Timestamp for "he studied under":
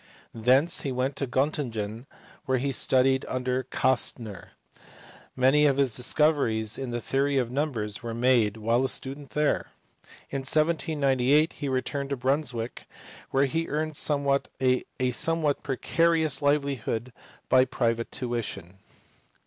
2.57-3.61